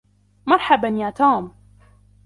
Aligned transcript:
مرحبا 0.45 0.87
يا 0.99 1.09
توم. 1.09 1.53